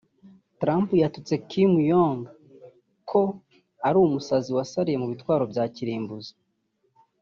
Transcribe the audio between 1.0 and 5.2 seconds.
yatutse Kim Jong ko ari umusazi wasariye mu